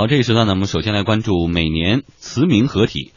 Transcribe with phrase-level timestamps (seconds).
[0.00, 3.12] 好，这一时段呢，我们首先来关注每年慈铭合体。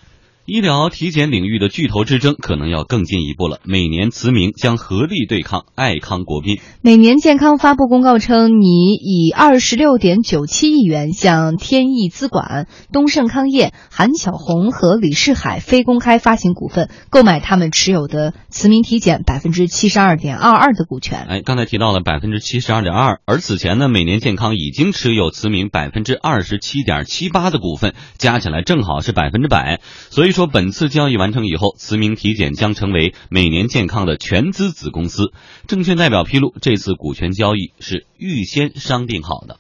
[0.45, 3.59] 医疗体检领域的巨头之争可能要更进一步了。
[3.63, 6.57] 每年慈铭将合力对抗爱康国宾。
[6.81, 21.25] 每年健康发布公告称，拟以二十六点九七亿元向天意资管、东盛康业、韩晓红和李世海非公开发行股份，购买他们持有的慈铭体检百分之七十二点二二的股权。
[21.29, 29.79] 哎，刚才提到了百分之七十二点二，而此前呢，每年健康已经持有慈铭百分之二十七点七八的股份，加起来正好是百分之百，
[30.09, 30.32] 所以。
[30.33, 35.31] 说本次交易完成以后，慈铭体检将成为每年健康的全资子公司。
[35.67, 39.55] 证券代表披露，这次股权交易是预先商定好的。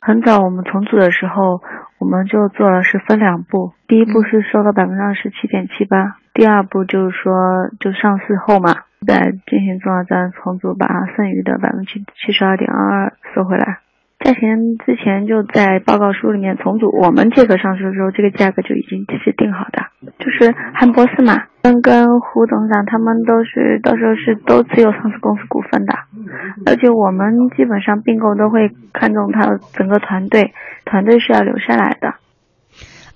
[0.00, 1.62] 很早我们重组的时候，
[1.98, 7.32] 我们就做了是分两步，第一步是收了百分之二十七点七八，第二步就是说
[7.80, 13.85] 就上市后嘛，再进行重要资产重组，把剩余的百分之七十二点二二收回来。
[14.26, 19.86] 价钱之前就在报告书里面重组，我们这个上市的时候，这个价格就已经是定好的，
[20.18, 25.94] 就是汉博士嘛，跟跟胡董事长他们都是到时候是都持有上市公司股份的，
[26.66, 30.52] 而且我们基本上并购都会看中他整个团队，
[30.84, 32.14] 团队是要留下来的。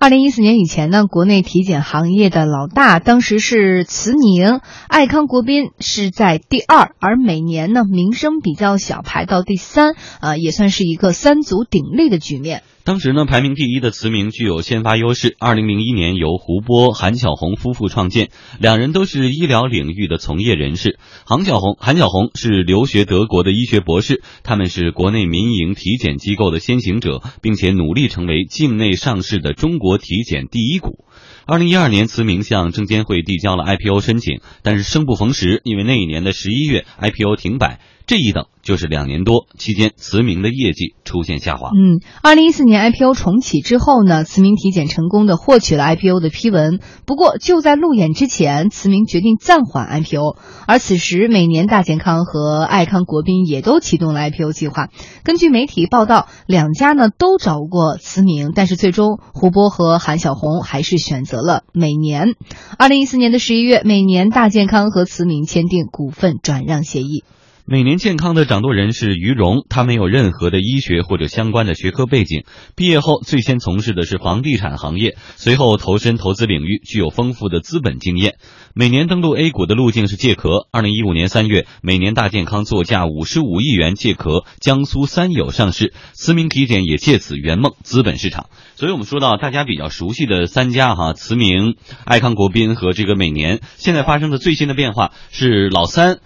[0.01, 12.63] 二零一四年以前呢，国内体检行业的老大当时是慈宁，爱康国宾是在第二，而每年呢名声比较小，排到第三，啊，也算是一个三足鼎立的局面。
[12.83, 15.35] 当时呢，排名第一的慈铭具有先发优势。
[15.39, 18.29] 二零零一年由胡波、韩小红夫妇创建，
[18.59, 20.97] 两人都是医疗领域的从业人士。
[21.23, 31.05] 韩小红，韩小红是留学德国的医学博士，他们是国内民营体检机构的先行者，并且努力成为境内上市的中国体检第一股。
[31.45, 37.79] 二零一二年，慈铭向证监会递交了 IPO 申请，但是生不逢时，因为那一年的十一月 IPO 停摆。
[38.07, 41.69] 这一等就是两年多，期间慈铭的业绩出现下滑。
[41.69, 46.79] 嗯，二零一四年 IPO 重启之后呢，慈铭体检成功的获取了 IPO 的批文。
[47.05, 50.37] 不过就在路演之前，慈铭决定暂缓 IPO。
[50.67, 54.89] 而此时，每年大健康和爱康国宾也都启动了 IPO 计划。
[55.23, 62.35] 根据媒体报道，两家呢都找过慈铭，但是最终胡波和韩小红还是选择了每年。
[62.77, 67.23] 二零一四年的十一月，每年大健康和慈铭签订股份转让协议。
[67.65, 72.43] 每年健康的掌舵人是于荣，他没有任何的医学或者相关的学科背景，
[72.75, 78.35] 毕业后最先从事的是房地产行业，随后投身投资领域，具有丰富的资本经验。
[78.73, 80.67] 每年登陆 A 股的路径是借壳。
[80.71, 88.47] 二零一五年三月，每年大健康作价五十五亿元借壳江苏三友上市，慈铭体检也借此圆梦资本市场。
[88.75, 96.19] 所以我们说到大家比较熟悉的三家哈，慈铭、爱康国宾和这个每年，现在发生的最新的变化是老三。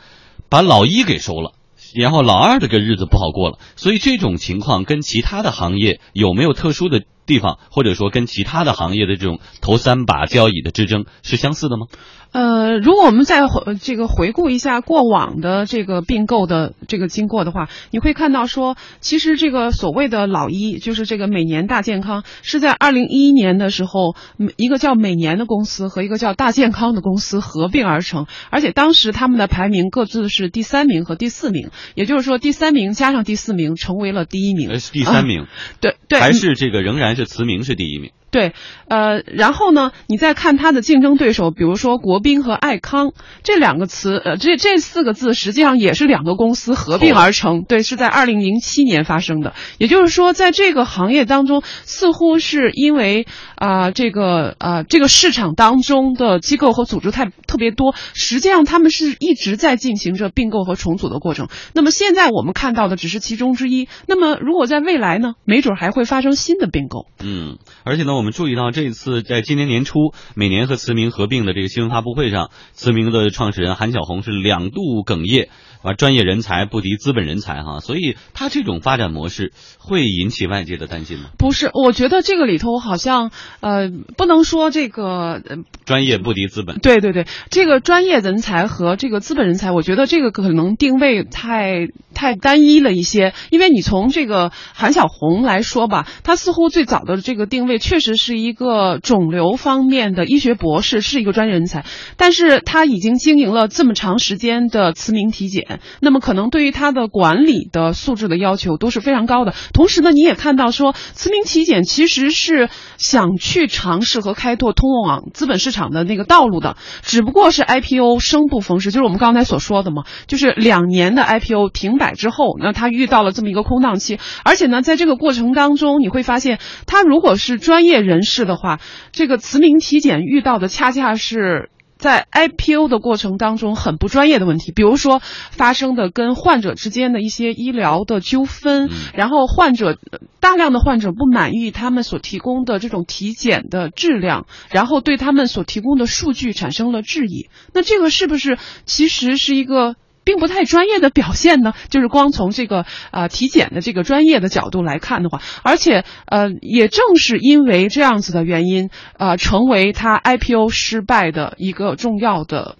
[0.50, 1.54] 把老一给收了，
[1.94, 11.88] 然后老二这个日子不好过了，所以这种情况跟其他的行业有没有特殊的地方，或者说跟其他的行业的这种头三把交椅的之争是相似的吗？
[12.36, 24.18] 呃，如果我们再回这个回顾一下过往的这个并购的这个经过的话，你会看到说，其实这个所谓的老一，就是这个每年大健康，是在二零一一年的时候，
[24.58, 34.78] 一个叫每年的公司和一个叫大健康的公司合并而成，而且当时他们的排名各自是第三名和第四名，也就是说第三名加上第四名成为了第一名。
[34.92, 35.46] 第三名，
[35.80, 38.12] 对对，还是这个仍然是慈铭是第一名。
[38.36, 38.52] 对，
[38.90, 43.14] 呃，然后呢，你再看它的竞争对手，比如说国宾和爱康
[43.44, 49.54] 这两个词，呃，这这四个字实际上也是两个公司合并而成，对，是在二零零七年发生的。
[49.78, 53.26] 也就是说，在这个行业当中，似乎是因为
[53.56, 61.48] 啊，这个啊，这个市场当中的机构和组织太特别多，实际上他们是一直在进行着并购和重组的过程。
[61.74, 63.88] 那么现在我们看到的只是其中之一。
[64.10, 67.06] 那么如果在未来呢，没准还会发生新的并购。
[67.24, 68.25] 嗯，而且呢，我们。
[68.26, 75.50] 我们注意到，这一次在今年年初，每年和慈铭合并的这个新闻发布会上，慈铭的创始人韩晓红是两度哽咽。
[75.86, 81.26] 啊，专业人才不敌资本人才哈，所以他这种发展模式会引起外界的担心吗？
[81.38, 83.30] 不是，我觉得这个里头好像
[83.60, 85.42] 呃，不能说这个
[85.86, 86.80] 专业不敌资本。
[86.80, 93.34] 对对对，这个专业人才和这个资本人才，我觉得这个可能定位太太单一了一些。
[93.52, 101.86] 因为你从这个韩小红来说吧，他似乎最早的这个定位确实是一个肿瘤方面的医学博士，是一个专业人才，
[102.18, 105.75] 但是他已经经营了这么长时间的慈铭体检。
[106.00, 109.54] 那么可能对于它的管理的素质的要求都是非常高的。
[109.74, 128.80] 同时呢，你也看到说，慈铭体检其实是想去尝试和开拓通往资本市场的那个道路的，只不过是 IPO 生不逢时，就是我们刚才所说的嘛，就是两年的 IPO 停摆之后，那他遇到了这么一个空档期，而且呢，在这个过程当中，你会发现，他如果是专业人士的话，
[129.12, 131.70] 这个慈铭体检遇到的恰恰是。
[132.06, 139.98] 在 IPO 的过程当中，很不专业的问题，比如说发生的跟患者之间的一些医疗的纠纷，然后患者
[140.40, 147.50] 大量的患者不满意他们所提供的这种体检的质量，然后对他们所提供的数据产生了质疑。
[147.74, 149.96] 那这个是不是其实是一个？
[150.26, 162.76] 并不太专业的表现呢，就是光从这个呃体检的这个专业的角度来看的话，而且呃也正是因为这样子的原因，呃成为他 IPO 失败的一个重要的。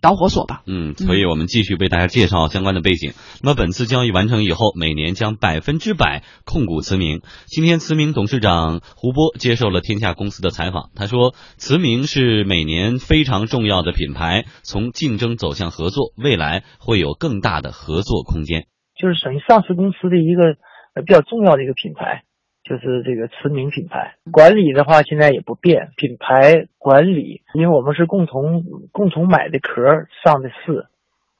[0.00, 0.62] 导火索吧。
[0.66, 3.12] 嗯，所以我们继续为大家介绍相关的背景。
[3.42, 7.22] 那么本次交易完成以后，每年将百分之百控股慈铭。
[7.46, 18.66] 今天慈铭董事长胡波接受了天下公司的采访，他说：“慈铭是每年非常重要的品牌，从竞争走向合作，未来会有更大的合作空间。”
[19.00, 20.56] 就是属于上市公司的一个
[21.04, 22.22] 比较重要的一个品牌。
[22.68, 25.90] 就是这个驰名品牌管理的话，现在也不变。
[25.96, 29.82] 品牌管理，因为我们是共同共同买的壳
[30.24, 30.86] 上的市，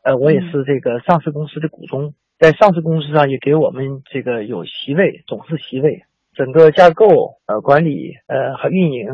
[0.05, 6.05] 呃，我也是这个上市公司的股东，在上市公司上也给我们这个有席位，董事席位。
[6.37, 7.06] 整个架构、
[7.46, 9.08] 呃管理、呃和运营，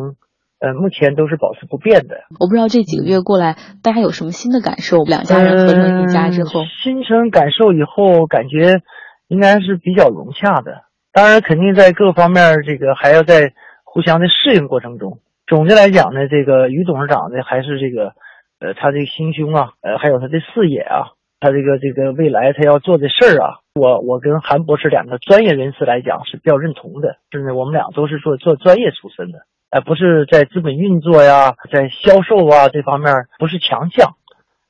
[0.58, 2.24] 呃目前都是保持不变的。
[2.40, 5.04] 我不知道这几个月过来，大家有什么新的感受？
[5.04, 8.82] 两家人合成一家之后，新成感受以后，感觉
[9.28, 10.82] 应该是比较融洽的。
[11.12, 13.52] 当然，肯定在各方面这个还要在
[13.84, 15.18] 互相的适应过程中。
[15.46, 18.14] 总的来讲呢，这个于董事长呢，还是这个，
[18.60, 27.18] 呃，他这个心胸啊，呃，还有他的视野啊，他这个这个未来他要做的事儿啊，我我跟韩博士两个专业人士来讲是比较认同的。
[27.30, 34.14] 是呢，我们俩都是做做专业出身的，呃，不是在资本运作呀，在销售啊这方面不是强项，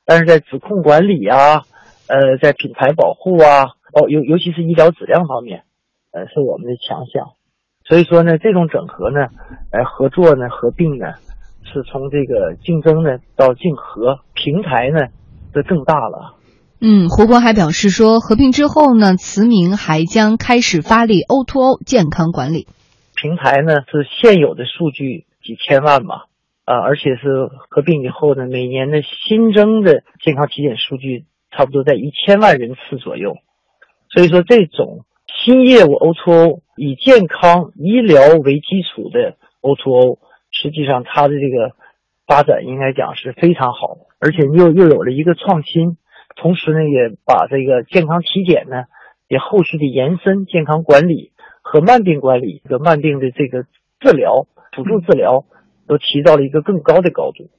[0.05, 1.61] 但是在质控管理啊，
[2.09, 5.63] 呃，在品牌保护啊，哦，尤尤其是医疗质量方面。
[6.13, 7.33] 呃，是我们的强项，
[7.89, 9.29] 所以说呢，这种整合呢，
[9.71, 11.15] 呃合作呢，合并呢，
[11.63, 15.07] 是从这个竞争呢到竞合，平台呢，
[15.55, 16.35] 就更大了。
[16.79, 22.67] 嗯，胡博还表示说，合并之后呢，慈铭还将开始发力 O2O 健康管理
[23.15, 26.27] 平台呢，是现有的数据几千万吧，
[26.65, 33.37] 啊，而且是合并以后呢，每年的新增的健康体检数据差不多在一千万人次左右，
[34.11, 35.05] 所以说这种。
[35.41, 40.19] 新业务 O2O 以健康医疗为基础的 O2O，
[40.51, 41.75] 实际上它的这个
[42.27, 45.97] 发展应该讲是非常好，而且又又有了一个创新，
[46.35, 48.85] 同时呢也把这个健康体检呢
[49.27, 51.31] 也后续的延伸健康管理
[51.61, 53.63] 和慢病管理和慢病的这个
[53.99, 55.45] 治疗辅助治疗
[55.87, 57.49] 都提到了一个更高的高度，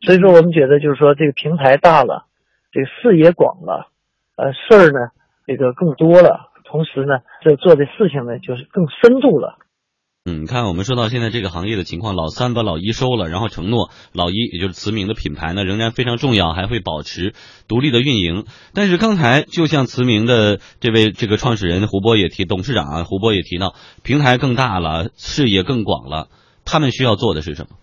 [0.00, 2.26] 所以说我们觉得就是说这个平台大了，
[2.72, 3.88] 这个视野广了，
[4.36, 5.10] 呃事儿呢
[5.46, 6.52] 这个更多了。
[6.74, 9.58] 同时呢，这做的事情呢，就是更深度了。
[10.24, 17.32] 嗯，你看，我们说到现在这个行业的情况，老三把老一收了，然后承诺老一，也就是慈铭的品牌呢，仍然非常重要，还会保持
[17.68, 18.44] 独立的运营。
[18.72, 26.26] 但是刚才就像慈铭的这位这个创始人胡波也提，董事长啊胡波也提到，平台更大了，视野更广了，
[26.64, 27.76] 他们需要做的是什么？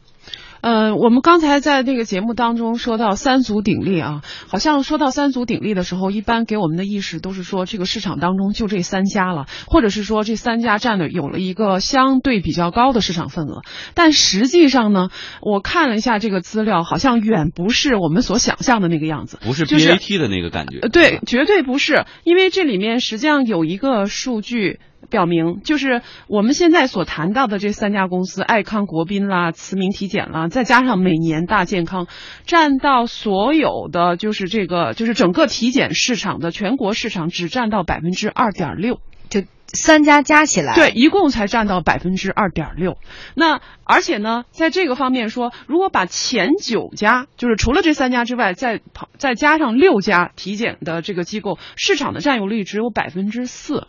[0.61, 13.63] 呃，我们刚才在那个节目当中说到三足鼎立啊，好像说到三足鼎立的时候，一般给我们的意识都是说这个市场当中就这三家了，或者是说这三家占的有了一个相对比较高的市场份额。
[13.95, 15.09] 但实际上呢，
[15.41, 20.79] 我看了一下这个资料，好像远不是我们所想象的那个样子，不是 BAT 的那个感觉。
[20.89, 24.79] 对，绝对不是，因为这里面实际上有一个数据。
[25.09, 32.07] 表明，就是我们现在所谈到的这三家公司，爱康国宾啦、慈铭体检啦，再加上每年大健康，
[32.45, 39.43] 占到所有的就是这个就是整个体检市场的全国市场只占到百分之二点六，就
[39.73, 42.97] 三家加起来，对，一共才占到百分之二点六。
[43.35, 53.87] 那而且呢，在这个方面说，如果把前九家，就是除了这三家之外，再跑再加上六家体检的这个机构，市场的占有率只有百分之四。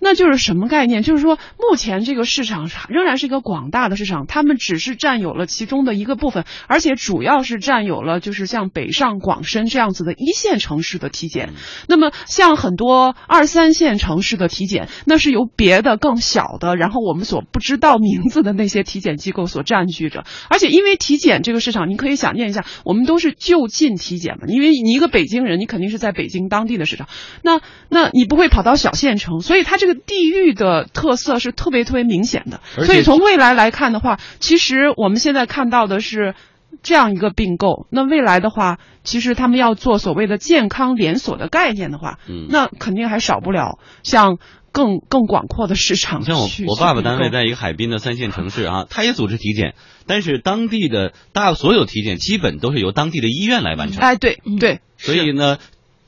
[0.00, 1.02] 那就是什么概念？
[1.02, 11.50] 就是说，目前这个市场仍然是一个广大的市场，他们只是占有了其中的一个部分，而且主要是占有了就是像北上广深这样子的一线城市的体检。
[11.88, 20.24] 那么，像很多二三线城市的体检，那是由别的更小的，然后我们所不知道名字的那些体检机构所占据着。
[20.48, 27.08] 而且，因为体检这个市场，你可以想念一下，我们都是就近体检嘛，因为你一个北京人，你肯定是在北京当地的市场，
[27.42, 29.94] 那那你不会跑到小县城，所以它这个。
[30.06, 36.34] 地域的特色是特别特别明显的，所以从未来来看的话，其实我们现在看到的是
[36.82, 37.86] 这样一个并购。
[37.90, 44.36] 那未来的话，其实他们要做所谓的健康连锁的概念的话，嗯，那肯定还少不了像
[44.72, 46.22] 更更广阔的市场。
[46.22, 49.74] 像我我爸爸单位在一个海滨的三线城市啊，他也组织体检，
[50.06, 54.02] 但是当地的大所有体检基本都是由当地的医院来完成。
[54.02, 55.56] 哎，对对，所以呢。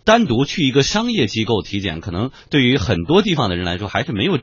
[0.06, 4.38] 单独去一个商业机构体检，可能对于很多地方的人来说，还是没有。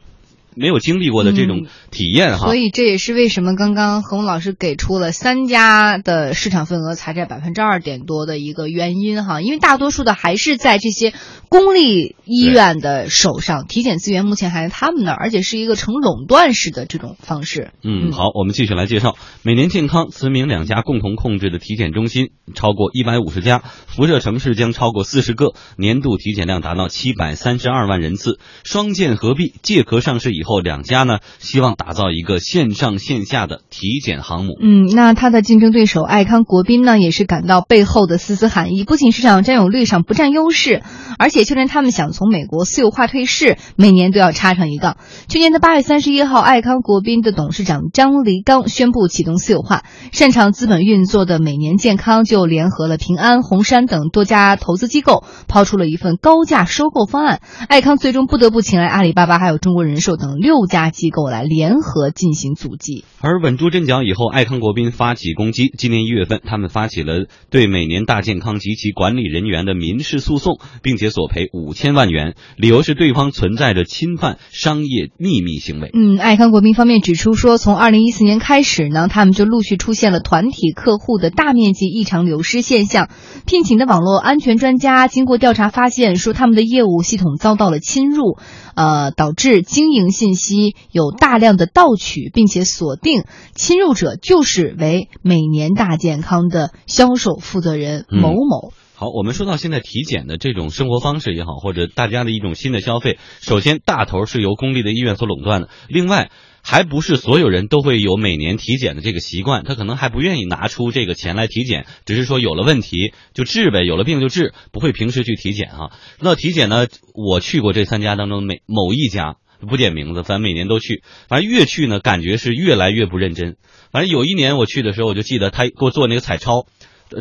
[0.56, 11.14] 没有经历过的这种体验哈，所以这也是为什么刚刚何红老师给出了三家的市场份额才占百分之二点多的一个原因哈，因为大多数的还是在这些
[11.50, 17.72] 公立医院的手上，体检资源目前还在他们那儿，而且是一个成垄断式的这种方式。
[17.84, 30.43] 嗯，好，我们继续来介绍，每年健康、慈铭两家共同控制的体检中心超过一百五十家，辐射城市将超过四十个，年度体检量达到七百三十二万人次，双健合璧，借壳上市以。
[30.44, 34.54] 后两家呢，希望打造一个线上线下的体检航母。
[34.62, 38.84] 嗯，那它的竞争对手爱康国宾呢，也是感到背后的丝丝寒意。
[38.84, 40.84] 不仅市场占有率上不占优势，
[41.18, 44.98] 而且就连他们想从美国私有化退市，每年都要插上一杠。
[45.28, 57.42] 去年的八月三十一号，爱康国宾的董事长张黎刚宣布启动私有化，擅长资本运作的每年健康就联合了平安、红杉等多家投资机构，抛出了一份高价收购方案。
[57.68, 60.33] 爱康最终不得不请来阿里巴巴还有中国人寿等。
[60.38, 65.72] 六家机构来联合进行阻击，而稳住阵脚以后，爱康国宾发起攻击。
[65.78, 75.90] 今年一月份，他们发起了对每年大健康及其管理人员的民事诉讼，并且索赔五千万元，理由是对方存在着侵犯商业秘密行为。
[75.94, 83.10] 嗯，爱康国宾方面指出说，从二零一四年开始呢，他们就陆续出现了团体客户的大面积异常流失现象，
[83.46, 88.38] 聘请的网络安全专家经过调查发现，说他们的业务系统遭到了侵入。
[88.76, 98.74] 呃，导致经营信息有大量的盗取，并且锁定侵入者就是为每年大健康的销售负责人某某。
[98.96, 106.30] 好，我们说到现在体检的这种生活方式也好，或者大家的一种新的消费，首先大头是由公立的医院所垄断的，另外。
[106.64, 115.92] 还不是所有人都会有每年体检的这个习惯，他可能还不愿意拿出这个钱来体检，只是说有了问题就治呗，有了病就治，不会平时去体检哈。
[116.20, 123.58] 那体检呢，我去过这三家当中每某一家，不点名字，反正每年都去，反正越去呢，感觉是越来越不认真。
[123.92, 126.66] 反正有一年我去的时候，我就记得他给我做那个彩超，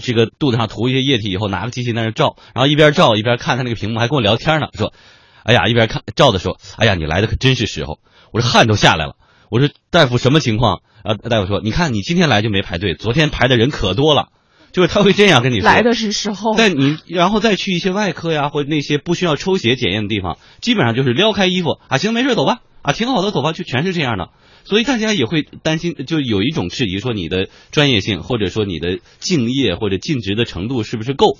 [0.01, 4.95] 这个肚子上涂一些液体以后，拿个机器在那照，然后一边照一边看他那个屏幕，还跟我聊天呢，说，
[5.43, 7.99] 哎呀，一边看照的时候，哎呀，你来的可真是时候，
[8.33, 9.17] 我这汗都下来了。
[9.53, 10.81] 我说大夫什么情况？
[11.03, 14.29] 啊，大夫说，你看你今天来就没排队，昨天排的人可多了，
[14.73, 15.67] 就是他会这样跟你说。
[15.67, 16.55] 来的是时候。
[16.57, 24.31] 但你然后再去一些外科呀，或者那些不需要抽血检验的地方，基本上就是撩开衣服啊，行，没事走吧，啊，挺好的走吧，就全是这样的。
[24.65, 31.37] 所以大家也会担心，就有一种质疑，说你的专业性或者说你的敬业或者尽职的程度是不是够？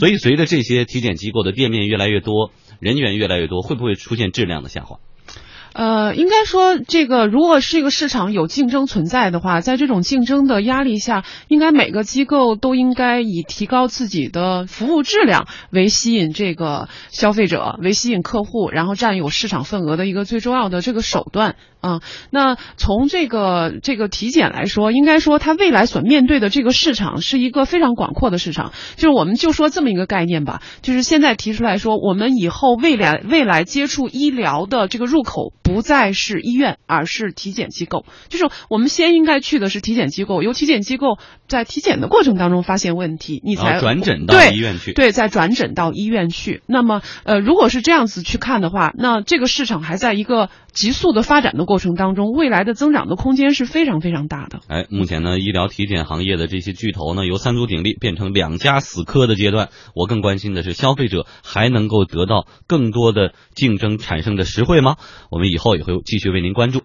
[0.00, 2.50] 所以随着这些体检机构的店面越来越多，
[2.80, 4.96] 人员越来越多，会不会出现质量的下滑？
[5.74, 22.02] 呃，应该说，这个如果是一个市场有竞争存在的话，在这种竞争的压力下，应该每个机构都应该以提高自己的服务质量为吸引这个消费者、为吸引客户，然后占有市场份额的一个最重要的这个手段啊。
[22.30, 28.72] 那从这个这个体检来说，应该说它未来所面对的这个市场是一个非常广阔的市场。
[28.96, 35.54] 就是我们就说这么一个概念吧，就是现在提出来说，我们以后未来未来接触医疗的这个入口。
[35.62, 38.04] 不再是医院，而是体检机构。
[38.28, 44.92] 就是我们先应该去的是体检机构，由体检机构在体检的过程当中发现问题，你才转诊到医院去。
[44.92, 46.62] 对，再转诊到医院去。
[46.66, 54.60] 那么，呃，如果是这样子去看的话，那这个市场还在一个急速的发展的过程当中，未来的增长的空间是非常非常大的。
[54.66, 59.68] 哎，目前呢，医疗体检行业的这些巨头呢，由三足鼎立变成两家死磕的阶段。
[59.94, 64.96] 我更关心的是，消费者还能够得到更多的竞争产生的实惠吗？
[65.30, 65.51] 我们。
[65.52, 66.80] 以后也会继续为您关注。